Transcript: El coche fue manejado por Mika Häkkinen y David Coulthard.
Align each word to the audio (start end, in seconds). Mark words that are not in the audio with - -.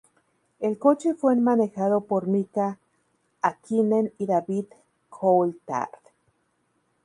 El 0.59 0.79
coche 0.79 1.13
fue 1.13 1.35
manejado 1.35 2.01
por 2.05 2.25
Mika 2.25 2.79
Häkkinen 3.43 4.11
y 4.17 4.25
David 4.25 4.65
Coulthard. 5.11 5.91